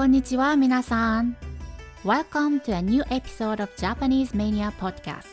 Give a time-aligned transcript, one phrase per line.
[0.00, 1.36] こんにちは、皆さん。
[2.06, 5.26] Welcome to a new episode of Japanese Mania Podcast.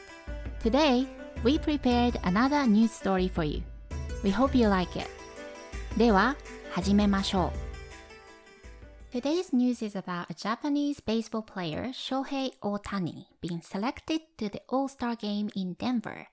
[0.61, 1.07] Today,
[1.41, 3.63] we prepared another news story for you.
[4.25, 5.07] We hope you like it.
[5.97, 6.35] では、
[6.71, 7.53] 始めましょ
[9.13, 9.17] う。
[9.17, 15.15] Today's news is about a Japanese baseball player, Shohei Ohtani, being selected to the All Star
[15.15, 16.27] game in Denver.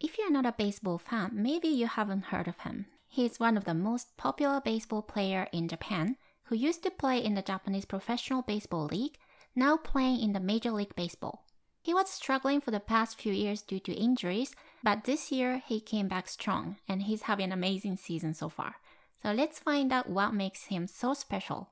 [0.00, 2.86] If you're not a baseball fan, maybe you haven't heard of him.
[3.06, 7.23] He is one of the most popular baseball player in Japan who used to play
[7.23, 9.17] in the Japanese Professional Baseball League,
[9.55, 11.45] now playing in the Major League Baseball.
[11.81, 15.79] He was struggling for the past few years due to injuries, but this year he
[15.79, 18.75] came back strong and he's having an amazing season so far.
[19.21, 21.69] So let's find out what makes him so special.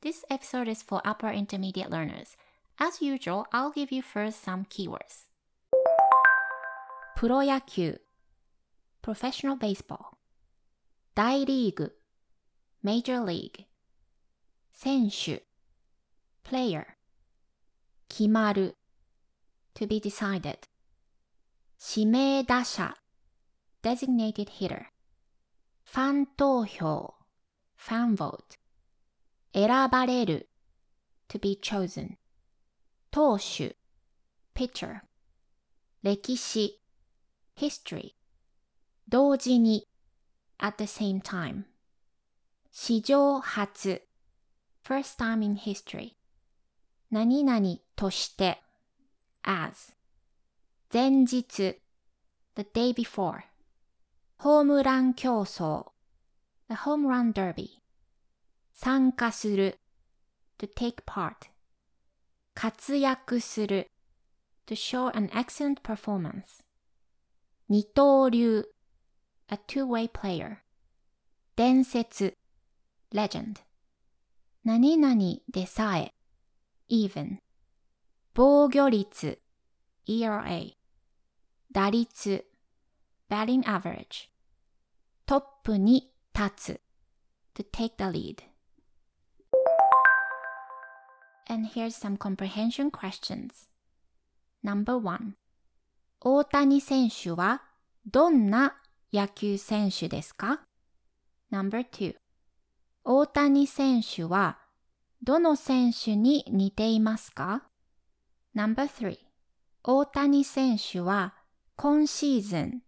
[0.00, 2.36] This episode is for upper intermediate learners.
[2.78, 5.26] As usual, I'll give you first some keywords.
[7.16, 8.00] プロ野球
[9.02, 10.14] Professional Baseball
[11.16, 11.98] 大リーグ
[12.84, 13.64] Major League
[14.75, 15.43] 選手
[16.43, 16.85] player
[18.09, 18.75] 決まる
[19.75, 20.57] to be decided
[21.79, 22.97] 指名打者
[23.83, 24.87] designated hitter
[25.83, 27.13] ファン投票
[27.77, 28.57] fan vote
[29.53, 30.49] 選ばれる
[31.29, 32.17] to be chosen
[33.11, 33.75] 投手
[34.55, 35.01] pitcher
[36.01, 36.81] 歴史
[37.55, 38.15] history
[39.07, 39.87] 同時に
[40.57, 41.65] at the same time
[42.71, 44.01] 史上初
[44.82, 46.16] first time in history
[47.10, 48.62] 何々として
[49.42, 49.94] as
[50.92, 51.80] 前日
[52.54, 53.42] the day before
[54.38, 55.92] ホームラン競争
[56.68, 57.80] the home run derby
[58.72, 59.78] 参加する
[60.58, 61.50] to take part
[62.54, 63.90] 活躍する
[64.66, 66.62] to show an excellent performance
[67.68, 68.64] 二刀流
[69.48, 70.58] a two-way player
[71.56, 72.34] 伝説
[73.12, 73.56] legend
[74.63, 75.15] 何々
[75.51, 76.13] でさえ
[76.89, 77.37] even
[78.33, 79.41] 防御率
[80.07, 80.73] ERA
[81.71, 82.45] 打率
[83.29, 84.29] batting average
[85.25, 86.81] トップに立つ
[87.55, 88.43] to take the lead
[91.49, 93.67] And here's some comprehension questions.
[94.63, 95.35] Number one
[96.21, 97.63] 大谷選手は
[98.05, 98.77] どんな
[99.11, 100.61] 野球選手ですか
[101.51, 102.15] ?Number two
[103.03, 104.57] 大谷選手は
[105.25, 107.63] どの選手に似ていますか
[108.53, 109.19] ?Number three
[109.81, 111.33] 大谷選手は
[111.77, 112.81] 今シーズン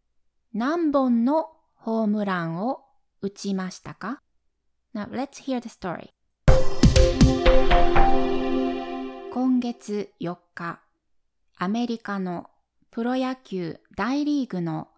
[0.53, 2.81] 何本のホームランを
[3.21, 4.21] 打ちましたか
[4.93, 6.09] ?Now let's hear the story.
[9.31, 10.81] 今月4日、
[11.55, 12.49] アメリカの
[12.91, 14.89] プロ野球大リーグの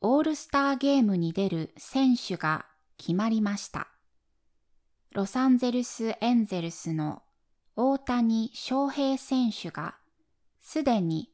[0.00, 2.66] オールスターゲームに出る選手が
[2.98, 3.93] 決まりました。
[5.14, 7.22] ロサンゼルスエンゼルスの
[7.76, 9.94] 大谷翔平選手が
[10.60, 11.30] すでに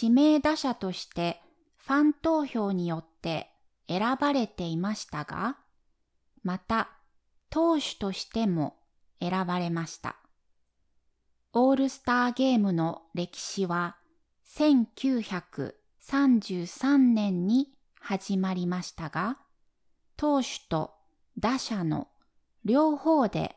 [0.00, 1.42] 指名打者として
[1.76, 3.50] ファン投票によって
[3.88, 5.56] 選ばれていましたが、
[6.44, 6.90] また
[7.50, 8.76] 投手としても
[9.20, 10.14] 選ばれました。
[11.52, 13.96] オールスターゲームの歴史は
[14.56, 19.36] 1933年に始まりましたが、
[20.16, 20.92] 投手と
[21.36, 22.06] 打者の
[22.64, 23.56] 両方で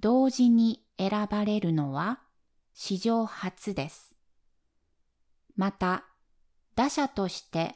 [0.00, 2.20] 同時に選ばれるのは
[2.72, 4.14] 史上初です。
[5.56, 6.04] また、
[6.74, 7.74] 打者として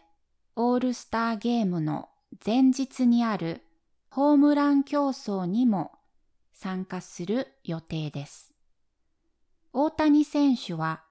[0.56, 2.08] オールスターゲームの
[2.44, 3.62] 前日にある
[4.08, 5.92] ホームラン競争にも
[6.52, 8.54] 参加する予定です。
[9.72, 11.02] 大谷選手は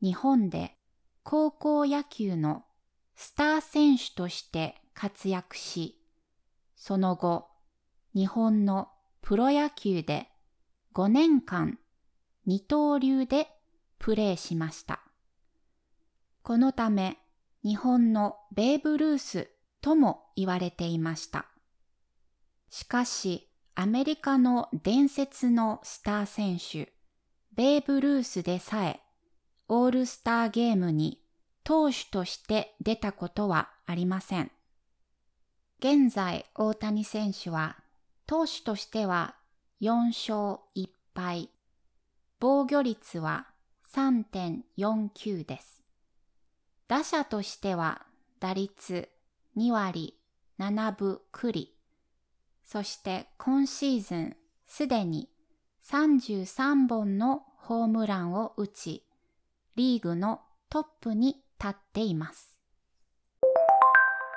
[0.00, 0.76] 日本で
[1.24, 2.64] 高校野球の
[3.16, 6.00] スター選手として活躍し、
[6.76, 7.48] その後、
[8.16, 8.88] 日本の
[9.20, 10.30] プロ野球で
[10.94, 11.78] 5年間
[12.46, 13.46] 二刀流で
[13.98, 15.00] プレーしました。
[16.42, 17.18] このため
[17.62, 19.50] 日本のベーブ・ルース
[19.82, 21.44] とも言われていました。
[22.70, 26.94] しかしアメリカの伝説のスター選手、
[27.54, 29.02] ベーブ・ルースでさえ
[29.68, 31.20] オールスターゲームに
[31.64, 34.50] 投手として出たことはありません。
[35.80, 37.76] 現在大谷選手は
[38.26, 39.36] 投手としては
[39.80, 41.50] 4勝1敗。
[42.40, 43.46] 防御率は
[43.94, 45.82] 3.49です。
[46.88, 48.02] 打者としては
[48.40, 49.08] 打率
[49.56, 50.18] 2割
[50.58, 51.72] 7分9厘。
[52.64, 54.36] そして今シーズン
[54.66, 55.30] すでに
[55.84, 59.06] 33本のホームランを打ち、
[59.76, 62.58] リーグのトップに立っています。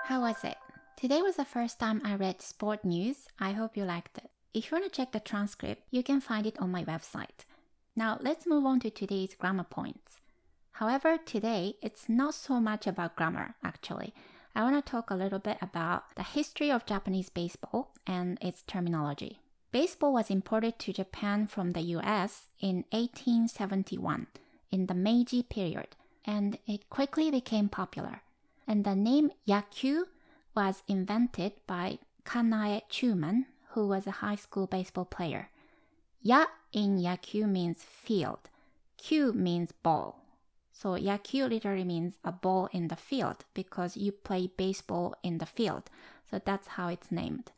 [0.07, 0.68] How was it?
[0.99, 3.29] Today was the first time I read sport news.
[3.39, 4.29] I hope you liked it.
[4.53, 7.45] If you want to check the transcript, you can find it on my website.
[7.95, 10.17] Now let's move on to today's grammar points.
[10.73, 14.13] However, today it's not so much about grammar actually.
[14.53, 18.63] I want to talk a little bit about the history of Japanese baseball and its
[18.63, 19.39] terminology.
[19.71, 24.27] Baseball was imported to Japan from the US in 1871
[24.69, 28.21] in the Meiji period, and it quickly became popular.
[28.67, 30.03] And the name Yakyu
[30.59, 35.47] was invented by Kanae Chuman, who was a high school baseball player.
[36.21, 38.49] Ya in Yakyu means field.
[38.97, 40.19] Kyu means ball.
[40.73, 45.45] So Yakyu literally means a ball in the field because you play baseball in the
[45.45, 45.83] field.
[46.29, 47.51] So that's how it's named.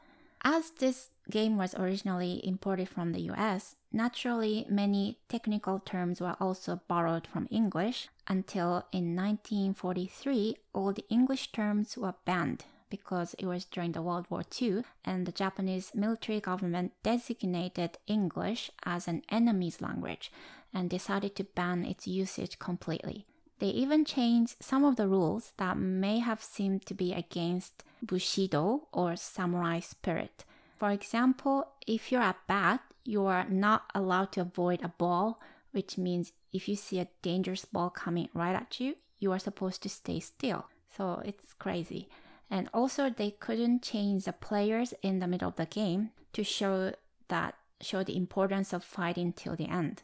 [0.43, 6.81] As this game was originally imported from the US, naturally many technical terms were also
[6.87, 13.65] borrowed from English until in 1943 all the English terms were banned because it was
[13.65, 19.81] during the World War II and the Japanese military government designated English as an enemy's
[19.81, 20.31] language
[20.71, 23.25] and decided to ban its usage completely.
[23.57, 28.87] They even changed some of the rules that may have seemed to be against Bushido
[28.91, 30.43] or samurai spirit.
[30.77, 35.39] For example, if you're at bat, you are not allowed to avoid a ball,
[35.71, 39.83] which means if you see a dangerous ball coming right at you, you are supposed
[39.83, 40.65] to stay still.
[40.97, 42.09] So it's crazy.
[42.51, 46.93] And also they couldn't change the players in the middle of the game to show
[47.29, 50.03] that show the importance of fighting till the end.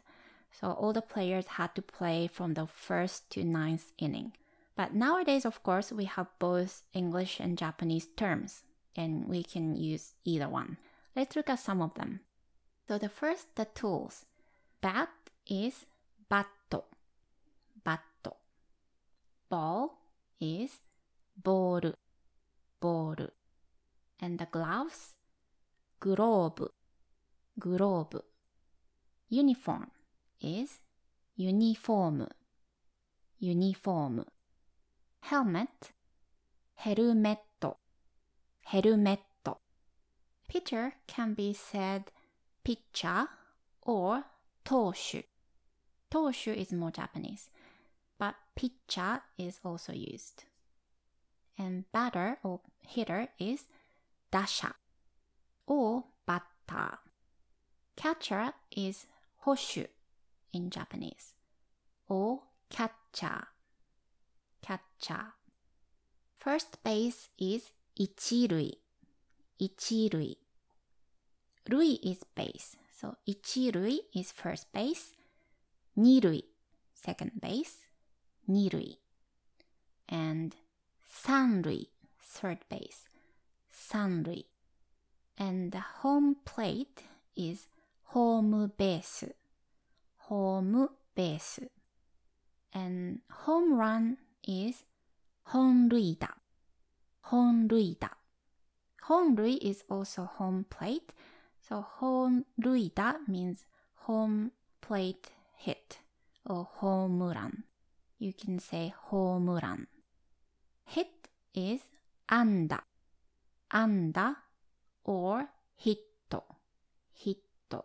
[0.50, 4.32] So all the players had to play from the first to ninth inning.
[4.74, 8.62] But nowadays, of course, we have both English and Japanese terms,
[8.96, 10.78] and we can use either one.
[11.14, 12.20] Let's look at some of them.
[12.88, 14.24] So the first, the tools.
[14.80, 15.10] Bat
[15.46, 15.84] is
[16.28, 16.84] batto,
[17.84, 18.36] batto.
[19.48, 19.98] Ball
[20.40, 20.78] is
[21.36, 21.92] ball,
[22.80, 23.16] ball.
[24.20, 25.14] And the gloves?
[26.00, 26.70] Glove,
[27.58, 28.22] glove.
[29.28, 29.90] Uniform
[30.40, 30.80] is
[31.36, 32.26] uniform,
[33.38, 34.24] uniform.
[35.20, 35.92] Helmet,
[36.84, 37.76] helmetto,
[38.70, 39.58] helmetto.
[40.48, 42.10] Pitcher can be said
[42.64, 43.28] picture
[43.82, 44.24] or
[44.64, 45.24] toshu.
[46.10, 47.50] Toshu is more Japanese,
[48.18, 50.44] but picture is also used
[51.58, 53.64] and batter or hitter is
[54.30, 54.74] dasha
[55.66, 56.98] or Batta.
[57.96, 59.06] Catcher is
[59.44, 59.86] hoshu
[60.52, 61.34] in Japanese
[62.08, 62.40] or
[62.70, 63.48] Kacha,
[64.62, 65.34] Catcher.
[66.38, 68.72] First base is ichirui.
[69.60, 70.36] Ichirui.
[71.68, 72.76] Rui is base.
[73.00, 75.14] So ichirui is first base.
[75.98, 76.42] Nirui
[76.94, 77.86] second base.
[78.48, 78.96] Nirui.
[80.08, 80.54] And
[81.24, 81.86] Sanrui,
[82.22, 83.08] third base,
[83.72, 84.44] Sanrui.
[85.36, 87.02] And the home plate
[87.36, 87.66] is
[88.04, 89.24] home base,
[90.16, 91.60] home base.
[92.72, 94.84] And home run is
[95.52, 96.30] honruida,
[97.26, 98.10] honruida.
[99.08, 101.12] Honrui is also home plate,
[101.60, 103.64] so honruida means
[103.94, 105.98] home plate hit
[106.44, 107.64] or home run.
[108.18, 109.86] You can say home run.
[110.90, 111.82] Hit is
[112.30, 112.82] anda,
[113.70, 114.36] anda
[115.04, 115.48] or
[115.84, 116.42] hitto,
[117.22, 117.84] hitto.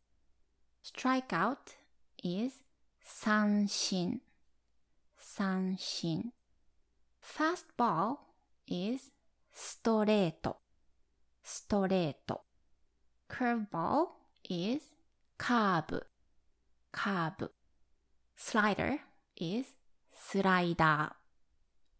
[0.81, 1.75] Strikeout
[2.23, 2.53] is
[3.05, 4.21] sanshin,
[5.19, 6.31] sanshin.
[7.21, 8.19] Fastball
[8.67, 9.11] is
[9.53, 10.55] storeto,
[11.43, 12.39] storeto.
[13.29, 14.07] Curveball
[14.49, 14.81] is
[15.37, 16.03] curve,
[16.93, 17.49] curve.
[18.37, 18.99] Slider
[19.35, 19.65] is
[20.13, 21.11] slider.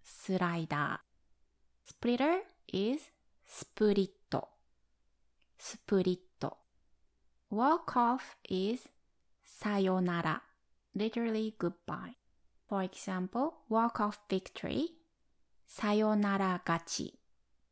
[0.02, 3.10] スライダー Splitter is
[3.46, 4.48] スプリット
[5.58, 6.58] スプリット
[7.50, 8.88] Walk off is
[9.44, 10.42] さよなら
[10.96, 12.14] literally goodbye.
[12.68, 14.88] For example, walk off victory
[15.66, 17.18] さよなら勝ち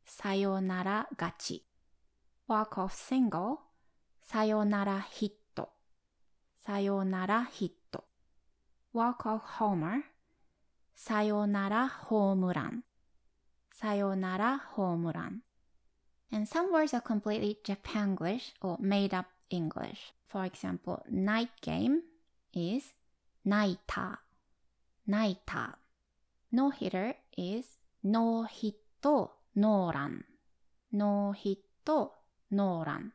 [0.05, 1.67] さよなら勝ち
[2.49, 3.57] walk off single
[4.23, 5.71] さよならヒット
[6.61, 8.05] さよならヒット
[8.95, 10.03] walk off homer
[10.95, 12.85] さよならホームラン
[13.73, 15.43] さよならホームラン
[16.33, 20.13] And some words are completely Japanglish or made up English.
[20.27, 22.03] For example, night game
[22.53, 22.95] is
[23.47, 24.19] naita.
[25.09, 25.75] Naita.
[26.51, 28.75] No hitter is no hit
[29.55, 30.25] no run.
[30.93, 31.59] No hit
[32.51, 33.13] no run.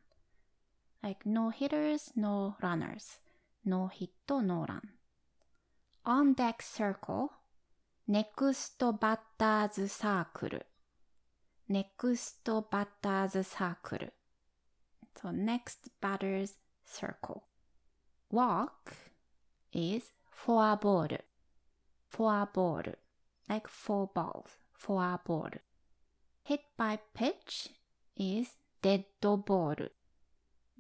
[1.04, 3.20] Like no hitters, no runners.
[3.66, 4.90] No hit no run.
[6.06, 7.32] On deck circle.
[8.09, 8.37] Next
[9.39, 10.59] batter's circle.
[11.69, 14.09] Next batter's circle.
[15.21, 17.45] So next batter's circle.
[18.31, 18.93] Walk
[19.73, 21.09] is four ball.
[22.09, 22.83] Four ball.
[23.49, 24.51] Like four balls.
[24.73, 25.51] Four ball.
[26.45, 27.71] Hit by pitch
[28.17, 28.51] is
[28.83, 29.75] dead ball.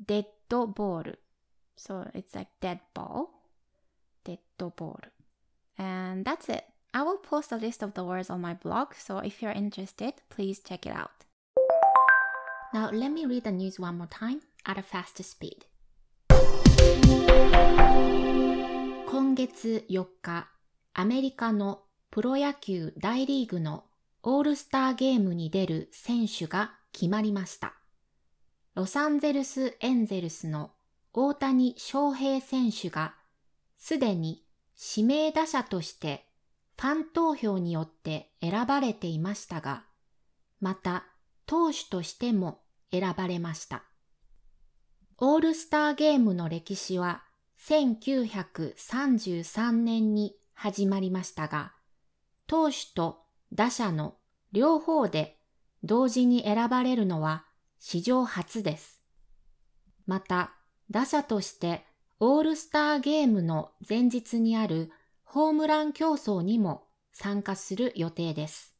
[0.04, 1.04] Dead ball.
[1.76, 3.30] So it's like dead ball.
[4.24, 5.00] Dead ball.
[5.76, 6.64] And that's it.
[6.96, 10.14] I will post a list of the words on my blog, so if you're interested,
[10.30, 11.10] please check it out.
[12.72, 15.66] Now let me read the news one more time at a faster speed.
[19.10, 20.48] 今月4日、
[20.94, 23.84] アメリカのプロ野球大リーグの
[24.22, 27.74] オールスターゲームに出る選手が決まりました。
[28.74, 30.70] ロサンゼルスエンゼルスの
[31.12, 33.14] 大谷翔平選手が
[33.76, 34.46] すでに
[34.96, 36.22] 指名打者として
[36.78, 39.84] ファン投票によって選ばれていましたが、
[40.60, 41.04] また
[41.46, 42.60] 投手としても
[42.92, 43.84] 選ばれました。
[45.18, 47.22] オールスターゲームの歴史は
[47.58, 51.72] 1933年に始まりましたが、
[52.46, 54.16] 投手と打者の
[54.52, 55.38] 両方で
[55.82, 57.46] 同時に選ばれるのは
[57.78, 59.00] 史上初です。
[60.06, 60.52] また、
[60.90, 61.84] 打者として
[62.20, 64.90] オールスターゲームの前日にある
[65.36, 68.74] ホームラン競争にも参加する予定です。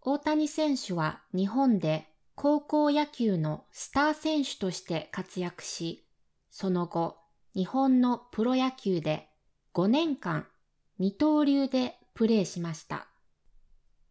[0.00, 6.06] 大谷選手は日本で高校野球のスター選手として活躍し、
[6.52, 7.16] その後、
[7.56, 9.28] 日本のプロ野球で
[9.74, 10.46] 5年間
[11.00, 13.08] 二刀流でプレーしました。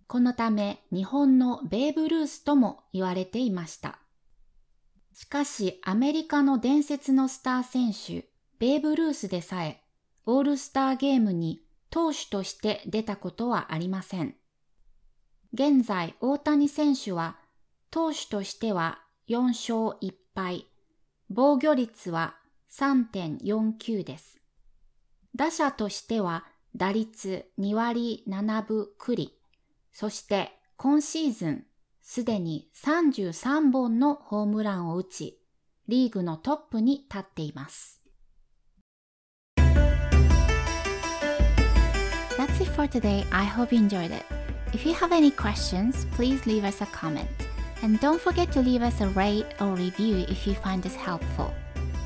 [0.08, 4.00] このため日本のベーブ・ルースとも言われていました。
[5.14, 8.28] しかしアメリカの伝説のスター選手、
[8.60, 9.82] ベーブ・ルースでさえ
[10.26, 14.36] オールスターゲームに投手として出たことはありません。
[15.54, 17.38] 現在、大谷選手は
[17.92, 20.68] 投手としては4勝1敗、
[21.30, 22.36] 防御率は
[22.72, 24.40] 3.49です。
[25.36, 26.46] 打者としては
[26.76, 29.34] 打率2割7分9厘、
[29.92, 31.66] そして今シーズン
[32.02, 35.40] すでに33本のホームランを打ち、
[35.88, 37.99] リーグのトップに立っています。
[42.59, 43.25] That's it for today.
[43.31, 44.25] I hope you enjoyed it.
[44.73, 47.29] If you have any questions, please leave us a comment.
[47.83, 51.55] And don't forget to leave us a rate or review if you find this helpful.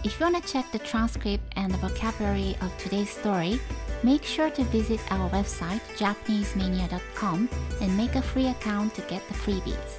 [0.04, 3.58] If you want to check the transcript and the vocabulary of today's story,
[4.02, 7.48] make sure to visit our website japanesemania.com
[7.80, 9.98] and make a free account to get the freebies.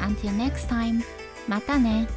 [0.00, 1.02] Until next time,
[1.48, 2.08] またね